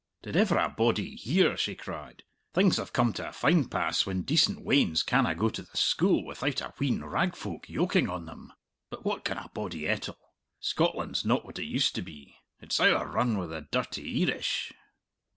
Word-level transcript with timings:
"Did 0.23 0.35
ever 0.35 0.57
a 0.57 0.67
body 0.67 1.15
hear?" 1.15 1.55
she 1.55 1.75
cried. 1.75 2.23
"Things 2.55 2.77
have 2.77 2.91
come 2.91 3.13
to 3.13 3.29
a 3.29 3.31
fine 3.31 3.65
pass 3.65 4.03
when 4.03 4.23
decent 4.23 4.65
weans 4.65 5.03
canna 5.03 5.35
go 5.35 5.47
to 5.49 5.61
the 5.61 5.77
school 5.77 6.25
without 6.25 6.59
a 6.59 6.69
wheen 6.79 7.03
rag 7.03 7.35
folk 7.35 7.69
yoking 7.69 8.09
on 8.09 8.25
them! 8.25 8.51
But 8.89 9.05
what 9.05 9.23
can 9.23 9.37
a 9.37 9.47
body 9.49 9.87
ettle? 9.87 10.17
Scotland's 10.59 11.23
not 11.23 11.45
what 11.45 11.59
it 11.59 11.65
used 11.65 11.93
to 11.93 12.01
be! 12.01 12.35
It's 12.59 12.79
owrerun 12.79 13.37
wi' 13.37 13.45
the 13.45 13.67
dirty 13.69 14.25
Eerish!" 14.25 14.71